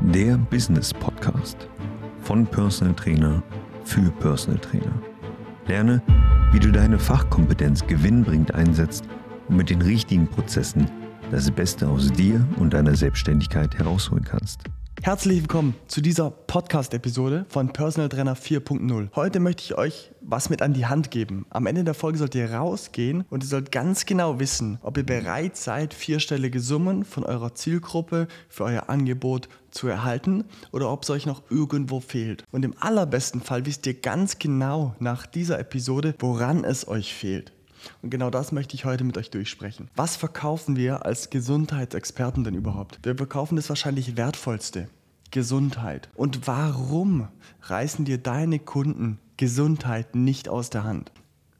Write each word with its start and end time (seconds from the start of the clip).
Der 0.00 0.36
Business 0.36 0.94
Podcast 0.94 1.68
von 2.22 2.46
Personal 2.46 2.94
Trainer 2.94 3.42
für 3.84 4.12
Personal 4.20 4.60
Trainer. 4.60 5.02
Lerne, 5.66 6.00
wie 6.52 6.60
du 6.60 6.70
deine 6.70 7.00
Fachkompetenz 7.00 7.84
gewinnbringend 7.84 8.54
einsetzt 8.54 9.04
und 9.48 9.56
mit 9.56 9.70
den 9.70 9.82
richtigen 9.82 10.28
Prozessen 10.28 10.88
das 11.32 11.50
Beste 11.50 11.88
aus 11.88 12.12
dir 12.12 12.46
und 12.58 12.74
deiner 12.74 12.94
Selbstständigkeit 12.94 13.76
herausholen 13.76 14.24
kannst. 14.24 14.60
Herzlich 15.02 15.40
willkommen 15.40 15.74
zu 15.86 16.00
dieser 16.00 16.30
Podcast-Episode 16.30 17.46
von 17.48 17.72
Personal 17.72 18.08
Trainer 18.08 18.36
4.0. 18.36 19.08
Heute 19.14 19.38
möchte 19.38 19.62
ich 19.62 19.78
euch 19.78 20.10
was 20.20 20.50
mit 20.50 20.60
an 20.60 20.74
die 20.74 20.86
Hand 20.86 21.10
geben. 21.10 21.46
Am 21.50 21.66
Ende 21.66 21.84
der 21.84 21.94
Folge 21.94 22.18
sollt 22.18 22.34
ihr 22.34 22.52
rausgehen 22.52 23.24
und 23.30 23.44
ihr 23.44 23.48
sollt 23.48 23.70
ganz 23.70 24.06
genau 24.06 24.40
wissen, 24.40 24.78
ob 24.82 24.96
ihr 24.96 25.06
bereit 25.06 25.56
seid, 25.56 25.94
vierstellige 25.94 26.60
Summen 26.60 27.04
von 27.04 27.24
eurer 27.24 27.54
Zielgruppe 27.54 28.26
für 28.48 28.64
euer 28.64 28.90
Angebot 28.90 29.48
zu 29.70 29.86
erhalten 29.86 30.44
oder 30.72 30.90
ob 30.90 31.04
es 31.04 31.10
euch 31.10 31.26
noch 31.26 31.42
irgendwo 31.48 32.00
fehlt. 32.00 32.44
Und 32.50 32.64
im 32.64 32.74
allerbesten 32.78 33.40
Fall 33.40 33.66
wisst 33.66 33.86
ihr 33.86 33.94
ganz 33.94 34.38
genau 34.38 34.96
nach 34.98 35.26
dieser 35.26 35.60
Episode, 35.60 36.14
woran 36.18 36.64
es 36.64 36.88
euch 36.88 37.14
fehlt. 37.14 37.52
Und 38.02 38.10
genau 38.10 38.30
das 38.30 38.52
möchte 38.52 38.74
ich 38.74 38.84
heute 38.84 39.04
mit 39.04 39.16
euch 39.18 39.30
durchsprechen. 39.30 39.88
Was 39.96 40.16
verkaufen 40.16 40.76
wir 40.76 41.04
als 41.04 41.30
Gesundheitsexperten 41.30 42.44
denn 42.44 42.54
überhaupt? 42.54 42.98
Wir 43.02 43.16
verkaufen 43.16 43.56
das 43.56 43.68
wahrscheinlich 43.68 44.16
wertvollste. 44.16 44.88
Gesundheit. 45.30 46.08
Und 46.14 46.46
warum 46.46 47.28
reißen 47.62 48.04
dir 48.04 48.18
deine 48.18 48.58
Kunden 48.58 49.18
Gesundheit 49.36 50.14
nicht 50.14 50.48
aus 50.48 50.70
der 50.70 50.84
Hand? 50.84 51.12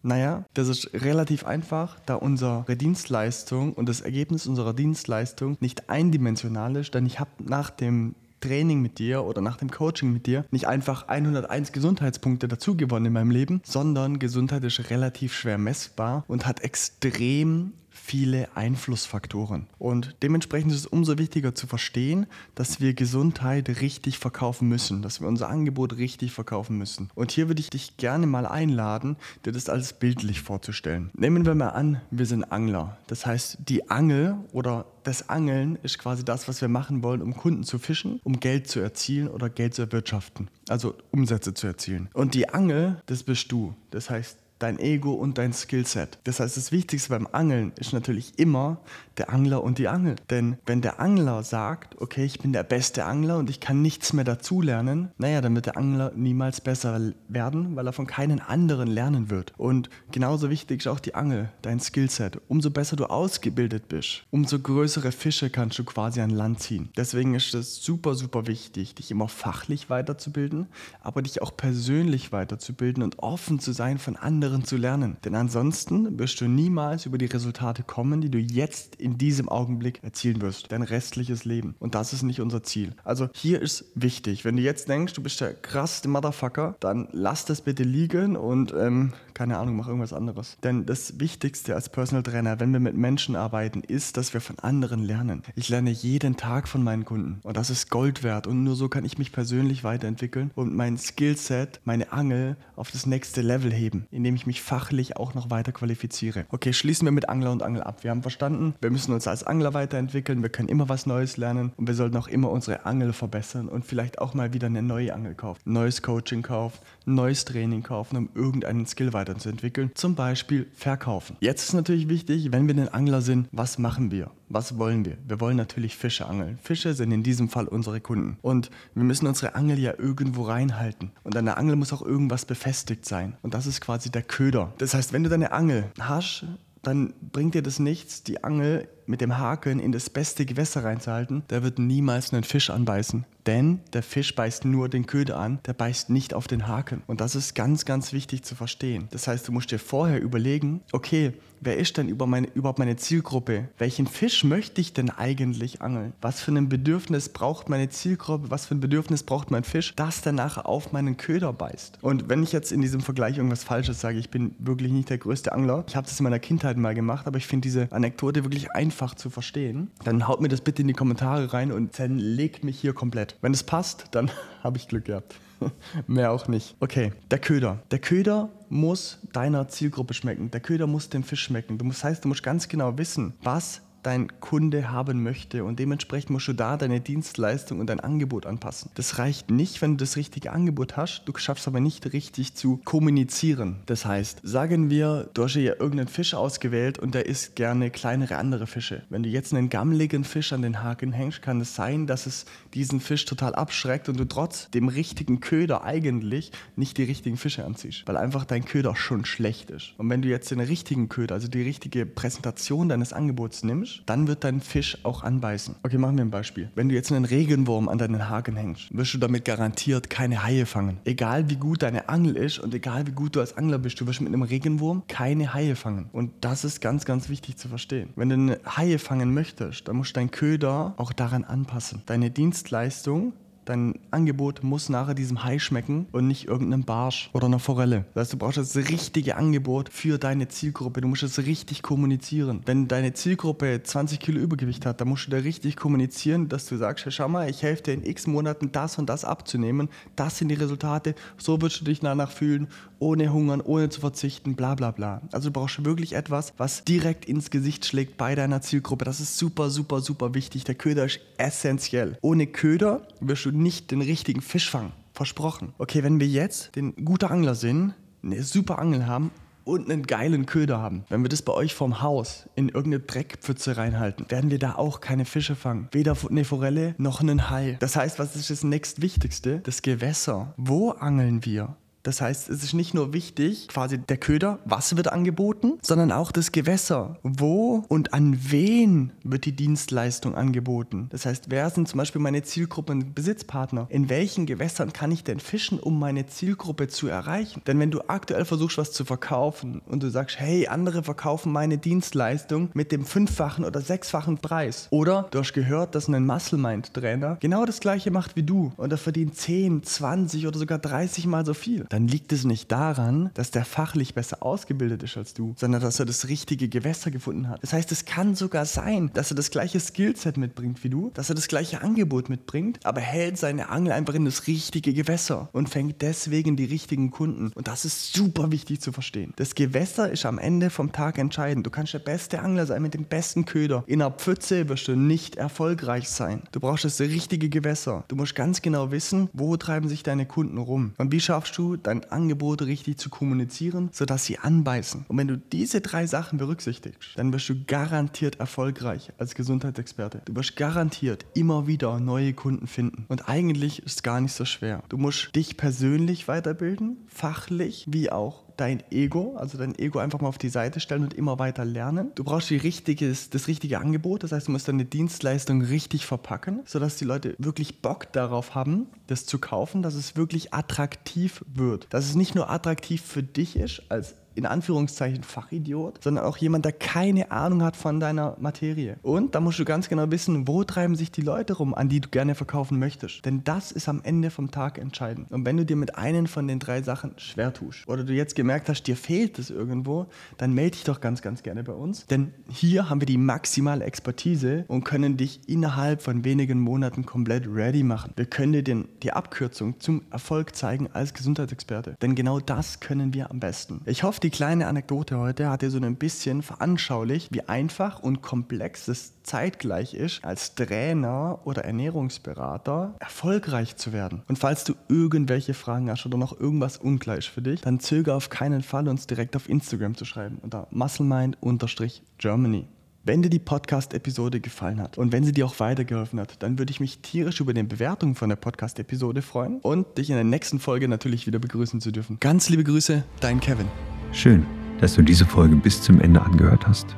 Naja, 0.03 0.45
das 0.55 0.69
ist 0.69 0.91
relativ 0.95 1.45
einfach, 1.45 1.99
da 2.07 2.15
unsere 2.15 2.65
Dienstleistung 2.77 3.73
und 3.73 3.89
das 3.89 4.01
Ergebnis 4.01 4.47
unserer 4.47 4.73
Dienstleistung 4.73 5.57
nicht 5.61 5.91
eindimensional 5.91 6.77
ist, 6.77 6.95
denn 6.95 7.05
ich 7.05 7.19
habe 7.21 7.31
nach 7.41 7.71
dem 7.71 8.15
Training 8.41 8.81
mit 8.81 8.99
dir 8.99 9.25
oder 9.25 9.41
nach 9.41 9.57
dem 9.57 9.71
Coaching 9.71 10.13
mit 10.13 10.27
dir 10.27 10.45
nicht 10.51 10.67
einfach 10.67 11.09
101 11.09 11.73
Gesundheitspunkte 11.73 12.49
dazu 12.49 12.77
gewonnen 12.77 13.07
in 13.07 13.13
meinem 13.13 13.31
Leben, 13.31 13.61
sondern 13.65 14.19
Gesundheit 14.19 14.65
ist 14.65 14.91
relativ 14.91 15.35
schwer 15.35 15.59
messbar 15.59 16.25
und 16.29 16.47
hat 16.47 16.61
extrem 16.61 17.73
viele 18.03 18.49
Einflussfaktoren. 18.57 19.67
Und 19.79 20.17
dementsprechend 20.23 20.73
ist 20.73 20.79
es 20.79 20.87
umso 20.87 21.19
wichtiger 21.19 21.55
zu 21.55 21.67
verstehen, 21.67 22.27
dass 22.55 22.81
wir 22.81 22.95
Gesundheit 22.95 23.69
richtig 23.81 24.19
verkaufen 24.19 24.69
müssen, 24.69 25.03
dass 25.03 25.21
wir 25.21 25.29
unser 25.29 25.49
Angebot 25.49 25.97
richtig 25.97 26.33
verkaufen 26.33 26.79
müssen. 26.79 27.11
Und 27.15 27.33
hier 27.33 27.49
würde 27.49 27.61
ich 27.61 27.71
dich 27.71 27.97
gerne 27.97 28.27
mal 28.27 28.47
einladen, 28.47 29.17
dir 29.45 29.53
das 29.53 29.69
alles 29.69 29.93
bildlich 29.93 30.41
vorzustellen. 30.41 31.11
Nehmen 31.15 31.45
wir 31.45 31.55
mal 31.55 31.71
an, 31.71 32.01
wir 32.11 32.27
sind 32.27 32.45
Angler. 32.45 32.99
Das 33.07 33.27
heißt, 33.27 33.59
die 33.69 33.91
Angel 33.91 34.37
oder 34.53 34.87
das 35.05 35.29
Angeln 35.29 35.79
ist 35.83 35.99
quasi 35.99 36.25
das, 36.25 36.49
was 36.49 36.61
wir 36.61 36.69
machen 36.69 37.03
wollen, 37.03 37.23
um 37.23 37.35
Kunden 37.35 37.65
zu 37.65 37.79
fischen, 37.79 38.21
um 38.25 38.41
Geld 38.41 38.69
zu 38.69 38.81
erzielen 38.81 39.29
oder 39.29 39.49
Geld 39.49 39.75
zu 39.75 39.83
erwirtschaften, 39.83 40.49
also 40.69 40.95
Umsätze 41.11 41.55
zu 41.55 41.67
erzielen. 41.67 42.11
Und 42.13 42.35
die 42.35 42.49
Angel, 42.49 43.03
das 43.07 43.23
bist 43.23 43.51
du. 43.51 43.75
Das 43.91 44.11
heißt, 44.11 44.39
dein 44.59 44.79
Ego 44.79 45.13
und 45.13 45.39
dein 45.39 45.53
Skillset. 45.53 46.19
Das 46.25 46.41
heißt, 46.41 46.57
das 46.57 46.73
Wichtigste 46.73 47.11
beim 47.11 47.29
Angeln 47.31 47.73
ist 47.79 47.93
natürlich 47.93 48.39
immer 48.39 48.79
der 49.17 49.33
Angler 49.33 49.63
und 49.63 49.79
die 49.79 49.89
Angel. 49.89 50.17
Denn 50.31 50.59
wenn 50.67 50.81
der 50.81 51.01
Angler 51.01 51.43
sagt, 51.43 52.01
okay, 52.01 52.25
ich 52.25 52.39
bin 52.39 52.53
der 52.53 52.63
beste 52.63 53.05
Angler 53.05 53.39
und 53.39 53.51
ich 53.51 53.61
kann 53.61 53.83
nichts 53.83 54.13
mehr 54.13 54.25
dazulernen, 54.25 55.11
naja, 55.19 55.41
dann 55.41 55.55
wird 55.55 55.67
der 55.67 55.77
Angler 55.77 56.13
niemals 56.15 56.61
besser 56.61 57.13
werden, 57.29 57.77
weil 57.77 57.87
er 57.87 57.93
von 57.93 58.07
keinen 58.07 58.41
anderen 58.41 58.89
lernen 58.89 59.31
wird. 59.31 59.53
Und 59.57 59.91
genauso 60.13 60.51
wichtig 60.51 60.81
ist 60.81 60.87
auch 60.87 61.01
die 61.01 61.15
Angel, 61.15 61.51
dein 61.63 61.81
Skillset. 61.81 62.41
Umso 62.49 62.71
besser 62.71 62.97
du 62.97 63.07
ausgebildet 63.07 63.89
bist, 63.89 64.25
umso 64.31 64.59
größere 64.59 65.13
Fische 65.13 65.51
kannst 65.51 65.79
du 65.79 65.85
quasi 65.85 66.21
an 66.21 66.31
Land 66.31 66.61
ziehen. 66.61 66.91
Deswegen 66.97 67.35
ist 67.35 67.55
es 67.55 67.83
super, 67.83 68.15
super 68.15 68.47
wichtig, 68.47 68.95
dich 68.95 69.11
immer 69.11 69.29
fachlich 69.29 69.91
weiterzubilden, 69.91 70.67
aber 71.03 71.23
dich 71.23 71.43
auch 71.43 71.57
persönlich 71.57 72.33
weiterzubilden 72.33 73.03
und 73.03 73.19
offen 73.19 73.61
zu 73.61 73.73
sein 73.73 73.99
von 73.99 74.17
anderen 74.17 74.48
anderen 74.49 74.65
zu 74.65 74.79
lernen. 74.79 75.19
Denn 75.25 75.35
ansonsten 75.35 76.19
wirst 76.19 76.41
du 76.41 76.49
niemals 76.49 77.05
über 77.05 77.19
die 77.19 77.27
Resultate 77.27 77.83
kommen, 77.83 78.23
die 78.23 78.31
du 78.31 78.39
jetzt 78.39 78.97
in 78.97 79.19
diesem 79.19 79.51
Augenblick 79.51 80.03
erzielen 80.03 80.41
wirst. 80.41 80.73
Dein 80.73 80.83
restliches 80.83 81.45
Leben. 81.45 81.75
Und 81.79 81.95
das 81.95 82.15
ist 82.15 82.23
nicht 82.23 82.41
unser 82.41 82.63
Ziel. 82.63 82.95
Also 83.05 83.29
hier 83.35 83.61
ist 83.61 83.85
wichtig, 83.95 84.47
wenn 84.47 84.57
du 84.57 84.63
jetzt 84.63 84.89
denkst, 84.89 85.13
du 85.13 85.23
bist 85.23 85.43
der 85.43 85.53
krasseste 85.53 86.09
Motherfucker, 86.09 86.77
dann 86.81 87.09
lass 87.13 87.45
das 87.45 87.61
bitte 87.61 87.83
liegen 87.83 88.37
und 88.37 88.73
ähm, 88.73 89.13
keine 89.39 89.59
Ahnung, 89.59 89.77
mach 89.77 89.87
irgendwas 89.87 90.13
anderes. 90.13 90.59
Denn 90.65 90.85
das 90.85 91.21
Wichtigste 91.21 91.77
als 91.77 91.89
Personal 91.89 92.25
Trainer, 92.25 92.59
wenn 92.59 92.73
wir 92.73 92.81
mit 92.81 92.97
Menschen 92.97 93.37
arbeiten, 93.37 93.83
ist, 93.83 94.17
dass 94.17 94.35
wir 94.35 94.41
von 94.41 94.59
anderen 94.59 95.05
lernen. 95.05 95.45
Ich 95.55 95.69
lerne 95.69 95.91
jeden 95.91 96.37
Tag 96.37 96.67
von 96.67 96.83
meinen 96.83 97.05
Kunden 97.05 97.39
und 97.45 97.57
das 97.57 97.71
ist 97.71 97.89
Gold 97.89 98.25
wert 98.25 98.49
und 98.49 98.65
nur 98.65 98.75
so 98.75 98.89
kann 98.89 99.05
ich 99.05 99.17
mich 99.17 99.31
persönlich 99.31 99.85
weiterentwickeln 99.85 100.51
und 100.57 100.75
mein 100.75 100.99
Skillset, 100.99 101.81
meine 101.85 102.13
Angel 102.13 102.57
auf 102.75 102.91
das 102.91 103.07
nächste 103.07 103.41
Level 103.41 103.73
heben, 103.73 104.09
indem 104.11 104.35
ich 104.35 104.45
mich 104.45 104.61
fachlich 104.61 105.17
auch 105.17 105.35
noch 105.35 105.51
weiter 105.51 105.71
qualifiziere. 105.71 106.47
Okay, 106.49 106.73
schließen 106.73 107.07
wir 107.07 107.13
mit 107.13 107.29
Angler 107.29 107.53
und 107.53 107.63
Angel 107.63 107.85
ab. 107.85 108.03
Wir 108.03 108.11
haben 108.11 108.23
verstanden, 108.23 108.75
wir 108.81 108.91
müssen 108.91 109.13
uns 109.13 109.29
als 109.29 109.45
Angler 109.45 109.73
weiterentwickeln, 109.73 110.43
wir 110.43 110.51
können 110.51 110.69
immer 110.69 110.89
was 110.89 111.07
Neues 111.07 111.37
lernen 111.37 111.73
und 111.77 111.87
wir 111.87 111.95
sollten 111.95 112.17
auch 112.17 112.27
immer 112.27 112.51
unsere 112.51 112.87
Angel 112.87 113.13
verbessern 113.13 113.69
und 113.69 113.85
vielleicht 113.85 114.19
auch 114.19 114.35
mal 114.35 114.53
wieder 114.53 114.67
eine 114.67 114.83
neue 114.83 115.15
Angel 115.15 115.37
kaufen, 115.37 115.61
neues 115.65 116.03
Coaching 116.03 116.43
kaufen, 116.43 116.79
neues 117.05 117.45
Training 117.45 117.85
kaufen, 117.85 118.17
um 118.17 118.31
irgendeinen 118.35 118.85
Skill 118.85 119.13
weiterzuentwickeln, 119.29 119.91
zum 119.95 120.15
Beispiel 120.15 120.67
verkaufen. 120.75 121.37
Jetzt 121.41 121.65
ist 121.65 121.75
natürlich 121.75 122.09
wichtig, 122.09 122.51
wenn 122.53 122.67
wir 122.67 122.75
ein 122.75 122.89
Angler 122.89 123.21
sind, 123.21 123.49
was 123.53 123.79
machen 123.79 124.11
wir? 124.11 124.31
Was 124.49 124.79
wollen 124.79 125.05
wir? 125.05 125.19
Wir 125.27 125.41
wollen 125.41 125.57
natürlich 125.57 125.97
Fische 125.97 126.27
angeln. 126.27 126.59
Fische 126.63 126.95
sind 126.95 127.13
in 127.13 127.23
diesem 127.23 127.49
Fall 127.49 127.69
unsere 127.69 128.01
Kunden. 128.01 128.39
Und 128.41 128.71
wir 128.95 129.05
müssen 129.05 129.27
unsere 129.27 129.55
Angel 129.55 129.79
ja 129.79 129.93
irgendwo 129.99 130.43
reinhalten. 130.43 131.13
Und 131.23 131.37
an 131.37 131.45
der 131.45 131.59
Angel 131.59 131.77
muss 131.77 131.93
auch 131.93 132.03
irgendwas 132.03 132.47
befestigt 132.47 133.05
sein. 133.05 133.37
Und 133.43 133.55
das 133.55 133.67
ist 133.67 133.81
quasi 133.81 134.11
der 134.11 134.23
Köder. 134.23 134.73
Das 134.79 134.95
heißt, 134.95 135.13
wenn 135.13 135.23
du 135.23 135.29
deine 135.29 135.53
Angel 135.53 135.85
hast, 136.01 136.47
dann 136.83 137.13
bringt 137.21 137.55
dir 137.55 137.63
das 137.63 137.79
nichts, 137.79 138.23
die 138.23 138.43
Angel 138.43 138.89
mit 139.09 139.21
dem 139.21 139.39
Haken 139.39 139.81
in 139.81 139.93
das 139.93 140.11
beste 140.11 140.47
Gewässer 140.47 140.85
reinzuhalten. 140.85 141.43
Der 141.51 141.63
wird 141.63 141.79
niemals 141.79 142.33
einen 142.33 142.45
Fisch 142.45 142.71
anbeißen. 142.71 143.25
Denn 143.47 143.81
der 143.95 144.03
Fisch 144.03 144.35
beißt 144.35 144.67
nur 144.67 144.91
den 144.91 145.07
Köder 145.07 145.39
an, 145.39 145.59
der 145.65 145.73
beißt 145.73 146.11
nicht 146.11 146.35
auf 146.35 146.49
den 146.49 146.69
Haken. 146.69 147.03
Und 147.07 147.23
das 147.23 147.35
ist 147.35 147.55
ganz, 147.55 147.87
ganz 147.87 148.13
wichtig 148.13 148.43
zu 148.43 148.55
verstehen. 148.55 149.09
Das 149.11 149.27
heißt, 149.27 149.49
du 149.49 149.53
musst 149.53 149.71
dir 149.71 149.79
vorher 149.79 150.21
überlegen, 150.21 150.83
okay, 150.93 151.33
wer 151.61 151.79
ist 151.79 151.97
denn 151.97 152.09
über 152.09 152.27
meine, 152.27 152.49
überhaupt 152.49 152.79
meine 152.79 152.97
Zielgruppe? 152.97 153.69
Welchen 153.79 154.07
Fisch 154.07 154.45
möchte 154.45 154.83
ich 154.83 154.93
denn 154.93 155.09
eigentlich 155.09 155.81
angeln? 155.81 156.13
Was 156.21 156.43
für 156.43 156.53
ein 156.53 156.69
Bedürfnis 156.69 157.31
braucht 157.31 157.71
meine 157.71 157.89
Zielgruppe? 157.89 158.51
Was 158.51 158.67
für 158.67 158.75
ein 158.75 158.81
Bedürfnis 158.81 159.23
braucht 159.23 159.51
mein 159.51 159.65
Fisch, 159.65 159.95
dass 159.97 160.21
der 160.21 160.33
nachher 160.33 160.69
auf 160.69 160.93
meinen 160.93 161.17
Köder 161.17 161.55
beißt? 161.55 161.99
Und 162.03 162.29
wenn 162.29 162.43
ich 162.43 162.53
jetzt 162.53 162.71
in 162.71 162.83
diesem 162.83 163.01
Vergleich 163.01 163.39
irgendwas 163.39 163.65
Falsches 163.65 164.01
sage, 164.01 164.19
ich 164.19 164.29
bin 164.29 164.55
wirklich 164.59 164.93
nicht 164.93 165.09
der 165.09 165.19
größte 165.19 165.53
Angler. 165.53 165.85
Ich 165.89 165.97
habe 165.97 166.07
das 166.07 166.21
in 166.21 166.25
meiner 166.25 166.39
Kindheit 166.39 166.77
mal 166.77 166.95
gemacht, 166.95 167.27
aber 167.27 167.39
ich 167.39 167.47
finde 167.47 167.67
diese 167.67 167.89
Anekdote 167.93 168.45
wirklich 168.45 168.73
einfach 168.73 168.98
zu 169.17 169.31
verstehen. 169.31 169.91
Dann 170.05 170.29
haut 170.29 170.41
mir 170.41 170.49
das 170.49 170.61
bitte 170.61 170.83
in 170.83 170.89
die 170.89 170.95
Kommentare 170.95 171.53
rein 171.53 171.73
und 171.73 171.95
zerlegt 171.95 172.65
mich 172.65 172.81
hier 172.81 172.93
komplett. 172.93 173.37
Wenn 173.41 173.53
es 173.53 173.63
passt, 173.63 174.07
dann 174.13 174.31
habe 174.63 174.77
ich 174.79 174.89
Glück 174.89 175.07
gehabt. 175.07 175.35
Mehr 176.07 176.33
auch 176.33 176.49
nicht. 176.49 176.77
Okay, 176.81 177.13
der 177.31 177.39
Köder. 177.39 177.83
Der 177.91 177.99
Köder 177.99 178.51
muss 178.69 179.19
deiner 179.33 179.69
Zielgruppe 179.69 180.15
schmecken. 180.15 180.51
Der 180.51 180.61
Köder 180.61 180.87
muss 180.87 181.09
dem 181.09 181.23
Fisch 181.23 181.43
schmecken. 181.43 181.79
das 181.79 182.05
heißt, 182.05 182.25
du 182.25 182.29
musst 182.29 182.43
ganz 182.43 182.69
genau 182.69 182.97
wissen, 182.99 183.35
was 183.43 183.83
dein 184.03 184.41
Kunde 184.41 184.91
haben 184.91 185.23
möchte 185.23 185.65
und 185.65 185.79
dementsprechend 185.79 186.31
musst 186.31 186.49
du 186.49 186.53
da 186.53 186.77
deine 186.77 187.01
Dienstleistung 187.01 187.81
und 187.81 187.89
dein 187.89 188.01
Angebot 188.01 188.47
anpassen. 188.47 188.91
Das 188.95 189.19
reicht 189.19 189.51
nicht, 189.51 189.83
wenn 189.83 189.93
du 189.93 190.05
das 190.05 190.17
richtige 190.17 190.53
Angebot 190.53 190.97
hast, 190.97 191.23
du 191.27 191.33
schaffst 191.37 191.69
aber 191.69 191.81
nicht 191.81 192.13
richtig 192.13 192.55
zu 192.55 192.79
kommunizieren. 192.79 193.77
Das 193.87 194.05
heißt, 194.05 194.41
sagen 194.43 194.91
wir, 194.91 195.29
du 195.35 195.45
hast 195.45 195.55
ja 195.55 195.75
irgendeinen 195.75 196.09
Fisch 196.09 196.35
ausgewählt 196.35 196.99
und 196.99 197.15
der 197.15 197.27
isst 197.27 197.57
gerne 197.57 197.91
kleinere 197.91 198.37
andere 198.37 198.67
Fische. 198.67 199.03
Wenn 199.11 199.23
du 199.23 199.29
jetzt 199.29 199.53
einen 199.53 199.69
gammeligen 199.69 200.25
Fisch 200.25 200.53
an 200.53 200.63
den 200.63 200.83
Haken 200.83 201.13
hängst, 201.13 201.43
kann 201.43 201.61
es 201.61 201.75
sein, 201.75 202.07
dass 202.07 202.27
es 202.27 202.45
diesen 202.75 203.01
Fisch 203.01 203.25
total 203.25 203.55
abschreckt 203.55 204.09
und 204.09 204.19
du 204.19 204.25
trotz 204.25 204.71
dem 204.71 204.89
richtigen 204.89 205.41
Köder 205.41 205.85
eigentlich 205.85 206.53
nicht 206.77 206.99
die 206.99 207.05
richtigen 207.05 207.37
Fische 207.37 207.65
anziehst, 207.65 208.07
weil 208.07 208.17
einfach 208.17 208.45
dein 208.45 208.65
Köder 208.65 208.95
schon 208.97 209.25
schlecht 209.25 209.71
ist. 209.71 209.95
Und 209.97 210.09
wenn 210.11 210.23
du 210.23 210.29
jetzt 210.29 210.51
den 210.51 210.61
richtigen 210.61 211.09
Köder, 211.09 211.35
also 211.35 211.49
die 211.49 211.63
richtige 211.63 212.07
Präsentation 212.07 212.89
deines 212.89 213.13
Angebots 213.13 213.65
nimmst, 213.65 213.88
Fisch, 213.89 214.03
dann 214.07 214.29
wird 214.29 214.45
dein 214.45 214.61
Fisch 214.61 214.99
auch 215.05 215.23
anbeißen. 215.23 215.77
Okay, 215.83 215.99
machen 215.99 216.17
wir 216.17 216.25
ein 216.25 216.31
Beispiel. 216.31 216.71
Wenn 216.75 216.89
du 216.89 216.95
jetzt 216.95 217.11
einen 217.13 217.25
Regenwurm 217.25 217.89
an 217.89 217.99
deinen 217.99 218.29
Haken 218.29 218.57
hängst, 218.57 218.95
wirst 218.97 219.15
du 219.15 219.19
damit 219.19 219.45
garantiert 219.45 220.11
keine 220.11 220.43
Haie 220.43 220.67
fangen. 220.67 220.99
Egal 221.05 221.49
wie 221.49 221.57
gut 221.57 221.83
deine 221.83 222.09
Angel 222.09 222.37
ist 222.37 222.59
und 222.59 222.75
egal 222.75 223.07
wie 223.07 223.13
gut 223.13 223.37
du 223.37 223.41
als 223.41 223.57
Angler 223.57 223.79
bist, 223.79 224.01
du 224.01 224.07
wirst 224.07 224.21
mit 224.21 224.29
einem 224.29 224.43
Regenwurm 224.43 225.03
keine 225.09 225.55
Haie 225.55 225.77
fangen. 225.77 226.11
Und 226.13 226.33
das 226.43 226.65
ist 226.65 226.81
ganz, 226.81 227.05
ganz 227.05 227.29
wichtig 227.29 227.57
zu 227.57 227.69
verstehen. 227.69 228.11
Wenn 228.17 228.29
du 228.29 228.35
eine 228.35 228.61
Haie 228.77 228.99
fangen 228.99 229.33
möchtest, 229.33 229.89
dann 229.89 229.97
musst 229.97 230.11
du 230.11 230.21
deinen 230.21 230.31
Köder 230.31 230.95
auch 230.97 231.13
daran 231.13 231.45
anpassen. 231.45 232.03
Deine 232.07 232.31
Dienstleistung 232.31 233.33
Dein 233.69 233.99
Angebot 234.11 234.63
muss 234.63 234.89
nachher 234.89 235.13
diesem 235.13 235.45
Hai 235.45 235.59
schmecken 235.59 236.07
und 236.13 236.27
nicht 236.27 236.47
irgendeinem 236.47 236.85
Barsch 236.85 237.29
oder 237.35 237.49
einer 237.49 237.59
Forelle. 237.59 238.07
Das 238.15 238.23
heißt, 238.23 238.33
du 238.33 238.37
brauchst 238.39 238.57
das 238.57 238.75
richtige 238.77 239.37
Angebot 239.37 239.91
für 239.91 240.17
deine 240.17 240.49
Zielgruppe. 240.49 241.03
Du 241.03 241.09
musst 241.09 241.23
es 241.23 241.39
richtig 241.39 241.83
kommunizieren. 241.83 242.63
Wenn 242.65 242.89
deine 242.89 243.13
Zielgruppe 243.13 243.83
20 243.83 244.21
Kilo 244.21 244.41
Übergewicht 244.41 244.87
hat, 244.87 245.03
dann 245.03 245.09
musst 245.09 245.27
du 245.27 245.33
da 245.33 245.37
richtig 245.37 245.77
kommunizieren, 245.77 246.49
dass 246.49 246.65
du 246.65 246.79
sagst, 246.79 247.05
hey, 247.05 247.13
schau 247.13 247.29
mal, 247.29 247.51
ich 247.51 247.63
helfe 247.63 247.83
dir 247.83 247.93
in 247.93 248.07
x 248.07 248.27
Monaten 248.27 248.73
das 248.73 248.97
und 248.97 249.07
das 249.11 249.27
abzunehmen. 249.27 249.91
Das 250.17 250.39
sind 250.39 250.49
die 250.49 250.55
Resultate. 250.55 251.15
So 251.37 251.61
wirst 251.61 251.83
du 251.83 251.85
dich 251.85 252.01
danach 252.01 252.31
fühlen, 252.31 252.69
ohne 253.01 253.35
hungern, 253.35 253.61
ohne 253.61 253.91
zu 253.91 254.01
verzichten, 254.01 254.57
bla 254.57 254.77
bla 254.77 254.93
bla. 254.93 255.21
Also 255.31 255.51
du 255.51 255.53
brauchst 255.53 255.85
wirklich 255.85 256.15
etwas, 256.15 256.55
was 256.57 256.85
direkt 256.85 257.27
ins 257.27 257.51
Gesicht 257.51 257.85
schlägt 257.85 258.17
bei 258.17 258.35
deiner 258.35 258.63
Zielgruppe. 258.63 259.05
Das 259.05 259.21
ist 259.21 259.37
super, 259.37 259.69
super, 259.69 260.01
super 260.01 260.33
wichtig. 260.33 260.65
Der 260.65 260.75
Köder 260.75 261.05
ist 261.05 261.21
essentiell. 261.37 262.17
Ohne 262.23 262.47
Köder 262.47 263.07
wirst 263.21 263.45
du 263.45 263.58
nicht 263.59 263.91
den 263.91 264.01
richtigen 264.01 264.41
Fisch 264.41 264.71
fangen. 264.71 264.93
Versprochen. 265.13 265.75
Okay, 265.79 266.03
wenn 266.03 266.21
wir 266.21 266.29
jetzt 266.29 266.77
den 266.77 266.95
guter 267.05 267.31
Angler 267.31 267.55
sind, 267.55 267.95
eine 268.23 268.43
super 268.43 268.79
Angel 268.79 269.07
haben 269.07 269.31
und 269.65 269.91
einen 269.91 270.05
geilen 270.05 270.47
Köder 270.47 270.79
haben. 270.79 271.05
Wenn 271.09 271.23
wir 271.23 271.29
das 271.29 271.43
bei 271.43 271.53
euch 271.53 271.75
vorm 271.75 272.01
Haus 272.01 272.49
in 272.55 272.69
irgendeine 272.69 273.01
Dreckpfütze 273.01 273.77
reinhalten, 273.77 274.31
werden 274.31 274.51
wir 274.51 274.59
da 274.59 274.77
auch 274.77 275.01
keine 275.01 275.25
Fische 275.25 275.57
fangen. 275.57 275.89
Weder 275.93 276.17
eine 276.31 276.45
Forelle 276.45 276.95
noch 276.97 277.21
einen 277.21 277.51
Hai. 277.51 277.77
Das 277.81 277.95
heißt, 277.95 278.19
was 278.19 278.35
ist 278.35 278.49
das 278.49 278.65
nächstwichtigste? 278.65 279.61
Das 279.61 279.83
Gewässer. 279.83 280.55
Wo 280.57 280.91
angeln 280.93 281.45
wir? 281.45 281.77
Das 282.09 282.23
heißt, 282.23 282.49
es 282.49 282.65
ist 282.65 282.73
nicht 282.73 282.95
nur 282.95 283.13
wichtig, 283.13 283.69
quasi 283.69 283.99
der 283.99 284.17
Köder, 284.17 284.61
was 284.65 284.97
wird 284.97 285.13
angeboten, 285.13 285.75
sondern 285.83 286.11
auch 286.11 286.33
das 286.33 286.53
Gewässer. 286.53 287.19
Wo 287.23 287.85
und 287.89 288.15
an 288.15 288.39
wen 288.51 289.13
wird 289.25 289.45
die 289.45 289.53
Dienstleistung 289.55 290.35
angeboten? 290.35 291.09
Das 291.11 291.27
heißt, 291.27 291.51
wer 291.51 291.69
sind 291.69 291.87
zum 291.87 291.99
Beispiel 291.99 292.23
meine 292.23 292.43
Zielgruppen 292.43 293.13
Besitzpartner? 293.13 293.89
In 293.91 294.09
welchen 294.09 294.47
Gewässern 294.47 294.95
kann 294.95 295.13
ich 295.13 295.23
denn 295.23 295.39
fischen, 295.39 295.79
um 295.79 295.99
meine 295.99 296.25
Zielgruppe 296.25 296.89
zu 296.89 297.09
erreichen? 297.09 297.61
Denn 297.67 297.79
wenn 297.79 297.91
du 297.91 298.01
aktuell 298.09 298.47
versuchst, 298.47 298.79
was 298.79 298.93
zu 298.93 299.05
verkaufen 299.05 299.83
und 299.85 300.03
du 300.03 300.09
sagst, 300.09 300.41
hey, 300.41 300.67
andere 300.67 301.03
verkaufen 301.03 301.53
meine 301.53 301.77
Dienstleistung 301.77 302.71
mit 302.73 302.91
dem 302.91 303.05
fünffachen 303.05 303.67
oder 303.67 303.83
sechsfachen 303.83 304.39
Preis. 304.39 304.89
Oder 304.89 305.29
du 305.31 305.41
hast 305.41 305.53
gehört, 305.53 305.95
dass 305.95 306.09
ein 306.09 306.25
Muscle 306.25 306.59
Mind 306.59 306.95
Trainer 306.95 307.37
genau 307.41 307.67
das 307.67 307.81
gleiche 307.81 308.11
macht 308.11 308.35
wie 308.35 308.45
du 308.45 308.73
und 308.79 308.93
er 308.93 308.97
verdient 308.97 309.37
10, 309.37 309.83
20 309.83 310.47
oder 310.47 310.59
sogar 310.59 310.79
30 310.79 311.27
mal 311.27 311.45
so 311.45 311.53
viel. 311.53 311.85
Dann 311.91 311.98
dann 311.99 312.07
liegt 312.07 312.33
es 312.33 312.45
nicht 312.45 312.71
daran, 312.71 313.31
dass 313.35 313.51
der 313.51 313.65
fachlich 313.65 314.15
besser 314.15 314.45
ausgebildet 314.45 315.03
ist 315.03 315.17
als 315.17 315.35
du, 315.35 315.55
sondern 315.57 315.81
dass 315.81 315.99
er 315.99 316.07
das 316.07 316.29
richtige 316.29 316.69
Gewässer 316.69 317.11
gefunden 317.11 317.49
hat. 317.49 317.61
Das 317.61 317.73
heißt, 317.73 317.91
es 317.91 318.05
kann 318.05 318.37
sogar 318.37 318.67
sein, 318.67 319.11
dass 319.15 319.33
er 319.33 319.35
das 319.35 319.51
gleiche 319.51 319.81
Skillset 319.81 320.37
mitbringt 320.37 320.85
wie 320.85 320.91
du, 320.91 321.11
dass 321.15 321.29
er 321.29 321.35
das 321.35 321.49
gleiche 321.49 321.83
Angebot 321.83 322.29
mitbringt, 322.29 322.79
aber 322.85 323.01
hält 323.01 323.37
seine 323.37 323.71
Angel 323.71 323.95
einfach 323.95 324.15
in 324.15 324.27
das 324.27 324.47
richtige 324.47 324.93
Gewässer 324.93 325.49
und 325.51 325.71
fängt 325.71 326.01
deswegen 326.01 326.57
die 326.57 326.67
richtigen 326.67 327.11
Kunden. 327.11 327.51
Und 327.57 327.67
das 327.67 327.85
ist 327.85 328.13
super 328.13 328.53
wichtig 328.53 328.81
zu 328.81 328.93
verstehen. 328.93 329.33
Das 329.35 329.57
Gewässer 329.57 330.09
ist 330.09 330.25
am 330.25 330.39
Ende 330.39 330.71
vom 330.71 330.93
Tag 330.93 331.19
entscheidend. 331.19 331.67
Du 331.67 331.71
kannst 331.71 331.95
der 331.95 331.99
beste 331.99 332.39
Angler 332.39 332.67
sein 332.67 332.81
mit 332.81 332.95
dem 332.95 333.07
besten 333.07 333.45
Köder. 333.45 333.83
In 333.89 334.03
einer 334.03 334.13
Pfütze 334.13 334.69
wirst 334.69 334.87
du 334.87 334.95
nicht 334.95 335.35
erfolgreich 335.35 336.09
sein. 336.09 336.45
Du 336.53 336.61
brauchst 336.61 336.85
das 336.85 337.01
richtige 337.01 337.49
Gewässer. 337.49 338.05
Du 338.07 338.15
musst 338.15 338.37
ganz 338.37 338.63
genau 338.63 338.93
wissen, 338.93 339.29
wo 339.33 339.57
treiben 339.57 339.89
sich 339.89 340.05
deine 340.05 340.27
Kunden 340.27 340.59
rum. 340.59 340.93
Und 340.97 341.11
wie 341.11 341.19
schaffst 341.19 341.59
du 341.59 341.77
dein 341.83 342.05
Angebot 342.11 342.63
richtig 342.63 342.99
zu 342.99 343.11
kommunizieren, 343.11 343.91
sodass 343.93 344.25
sie 344.25 344.39
anbeißen. 344.39 345.07
Und 345.09 345.17
wenn 345.17 345.29
du 345.29 345.37
diese 345.37 345.81
drei 345.81 346.07
Sachen 346.07 346.39
berücksichtigst, 346.39 347.11
dann 347.17 347.33
wirst 347.33 347.49
du 347.49 347.65
garantiert 347.65 348.41
erfolgreich 348.41 349.13
als 349.19 349.35
Gesundheitsexperte. 349.35 350.23
Du 350.25 350.35
wirst 350.37 350.57
garantiert 350.57 351.27
immer 351.35 351.67
wieder 351.67 352.01
neue 352.01 352.33
Kunden 352.33 352.67
finden. 352.67 353.05
Und 353.09 353.29
eigentlich 353.29 353.81
ist 353.85 353.97
es 353.97 354.03
gar 354.03 354.21
nicht 354.21 354.33
so 354.33 354.45
schwer. 354.45 354.83
Du 354.89 354.99
musst 354.99 355.35
dich 355.35 355.57
persönlich 355.57 356.29
weiterbilden, 356.29 356.97
fachlich 357.09 357.87
wie 357.89 358.11
auch 358.11 358.48
dein 358.59 358.83
Ego, 358.91 359.37
also 359.37 359.57
dein 359.57 359.79
Ego 359.79 359.99
einfach 359.99 360.21
mal 360.21 360.29
auf 360.29 360.39
die 360.39 360.49
Seite 360.49 360.81
stellen 360.81 361.05
und 361.05 361.15
immer 361.15 361.39
weiter 361.39 361.65
lernen. 361.65 362.11
Du 362.15 362.25
brauchst 362.25 362.51
richtiges, 362.51 363.31
das 363.31 363.49
richtige 363.49 363.79
Angebot, 363.79 364.23
das 364.23 364.33
heißt, 364.33 364.49
du 364.49 364.53
musst 364.53 364.69
deine 364.69 364.85
Dienstleistung 364.85 365.63
richtig 365.63 366.05
verpacken, 366.07 366.61
sodass 366.65 366.97
die 366.97 367.05
Leute 367.05 367.35
wirklich 367.39 367.81
Bock 367.81 368.13
darauf 368.13 368.55
haben, 368.55 368.87
das 369.07 369.27
zu 369.27 369.39
kaufen, 369.39 369.83
dass 369.83 369.95
es 369.95 370.17
wirklich 370.17 370.53
attraktiv 370.53 371.45
wird. 371.47 371.87
Dass 371.91 372.07
es 372.07 372.15
nicht 372.15 372.35
nur 372.35 372.51
attraktiv 372.51 373.03
für 373.03 373.23
dich 373.23 373.57
ist 373.57 373.83
als 373.89 374.15
in 374.39 374.47
Anführungszeichen 374.47 375.25
Fachidiot, 375.25 376.03
sondern 376.03 376.25
auch 376.25 376.37
jemand, 376.37 376.65
der 376.65 376.73
keine 376.73 377.33
Ahnung 377.33 377.63
hat 377.63 377.77
von 377.77 377.99
deiner 377.99 378.37
Materie. 378.39 378.97
Und 379.03 379.35
da 379.35 379.41
musst 379.41 379.59
du 379.59 379.65
ganz 379.65 379.89
genau 379.89 380.11
wissen, 380.13 380.47
wo 380.47 380.63
treiben 380.63 380.95
sich 380.95 381.11
die 381.11 381.23
Leute 381.23 381.55
rum, 381.55 381.75
an 381.75 381.89
die 381.89 382.01
du 382.01 382.09
gerne 382.09 382.37
verkaufen 382.37 382.79
möchtest. 382.79 383.25
Denn 383.25 383.43
das 383.43 383.73
ist 383.73 383.89
am 383.89 384.01
Ende 384.05 384.31
vom 384.31 384.53
Tag 384.53 384.79
entscheidend. 384.79 385.33
Und 385.33 385.45
wenn 385.45 385.57
du 385.57 385.67
dir 385.67 385.75
mit 385.75 385.97
einem 385.97 386.27
von 386.27 386.47
den 386.47 386.61
drei 386.61 386.83
Sachen 386.83 387.15
schwer 387.17 387.53
tust 387.53 387.89
oder 387.89 388.05
du 388.05 388.13
jetzt 388.13 388.37
gemerkt 388.37 388.69
hast, 388.69 388.85
dir 388.85 388.97
fehlt 388.97 389.41
es 389.41 389.51
irgendwo, 389.51 390.07
dann 390.37 390.55
melde 390.55 390.77
dich 390.77 390.85
doch 390.85 391.01
ganz, 391.01 391.21
ganz 391.21 391.43
gerne 391.43 391.65
bei 391.65 391.73
uns. 391.73 392.07
Denn 392.07 392.33
hier 392.49 392.89
haben 392.89 393.01
wir 393.01 393.07
die 393.07 393.19
maximale 393.19 393.85
Expertise 393.85 394.65
und 394.69 394.85
können 394.85 395.17
dich 395.17 395.49
innerhalb 395.49 396.01
von 396.01 396.23
wenigen 396.23 396.61
Monaten 396.61 397.05
komplett 397.05 397.49
ready 397.49 397.83
machen. 397.83 398.13
Wir 398.15 398.27
können 398.27 398.53
dir 398.53 398.63
den, 398.63 398.87
die 399.03 399.13
Abkürzung 399.13 399.81
zum 399.81 400.03
Erfolg 400.13 400.55
zeigen 400.55 400.89
als 400.93 401.13
Gesundheitsexperte. 401.13 401.97
Denn 402.01 402.15
genau 402.15 402.39
das 402.39 402.79
können 402.79 403.15
wir 403.15 403.33
am 403.33 403.41
besten. 403.41 403.81
Ich 403.85 404.05
hoffe, 404.05 404.21
die 404.21 404.28
die 404.29 404.37
kleine 404.37 404.67
Anekdote 404.67 405.17
heute 405.17 405.49
hat 405.49 405.63
dir 405.63 405.71
so 405.71 405.81
ein 405.81 405.97
bisschen 405.97 406.43
veranschaulicht, 406.43 407.33
wie 407.33 407.49
einfach 407.49 408.01
und 408.01 408.21
komplex 408.21 408.87
es 408.87 409.23
zeitgleich 409.23 409.95
ist, 409.95 410.23
als 410.23 410.55
Trainer 410.55 411.39
oder 411.45 411.65
Ernährungsberater 411.65 412.95
erfolgreich 412.99 413.77
zu 413.77 413.95
werden. 413.95 414.21
Und 414.29 414.39
falls 414.39 414.65
du 414.65 414.75
irgendwelche 414.91 415.55
Fragen 415.55 415.91
hast 415.91 416.05
oder 416.05 416.19
noch 416.19 416.39
irgendwas 416.39 416.77
unklar 416.77 417.17
ist 417.17 417.29
für 417.29 417.41
dich, 417.41 417.63
dann 417.63 417.81
zögere 417.81 418.17
auf 418.17 418.29
keinen 418.29 418.63
Fall, 418.63 418.87
uns 418.89 419.07
direkt 419.07 419.35
auf 419.35 419.49
Instagram 419.49 419.97
zu 419.97 420.05
schreiben 420.05 420.37
unter 420.43 420.69
musclemind-germany. 420.73 422.67
Wenn 423.09 423.23
dir 423.23 423.31
die 423.31 423.39
Podcast-Episode 423.39 424.39
gefallen 424.39 424.83
hat 424.83 424.99
und 424.99 425.13
wenn 425.13 425.25
sie 425.25 425.33
dir 425.33 425.47
auch 425.47 425.59
weitergeholfen 425.61 426.21
hat, 426.21 426.43
dann 426.43 426.59
würde 426.59 426.71
ich 426.71 426.79
mich 426.79 426.99
tierisch 426.99 427.41
über 427.41 427.53
eine 427.53 427.65
Bewertung 427.65 428.15
von 428.15 428.29
der 428.29 428.37
Podcast-Episode 428.37 429.23
freuen 429.23 429.61
und 429.61 429.97
dich 429.97 430.11
in 430.11 430.17
der 430.17 430.25
nächsten 430.25 430.59
Folge 430.59 430.89
natürlich 430.89 431.27
wieder 431.27 431.39
begrüßen 431.39 431.81
zu 431.81 431.91
dürfen. 431.91 432.19
Ganz 432.21 432.51
liebe 432.51 432.65
Grüße, 432.65 433.03
dein 433.21 433.41
Kevin. 433.41 433.65
Schön, 434.13 434.45
dass 434.83 434.93
du 434.93 435.01
diese 435.01 435.25
Folge 435.25 435.57
bis 435.57 435.81
zum 435.81 436.03
Ende 436.03 436.21
angehört 436.21 436.69
hast. 436.69 436.95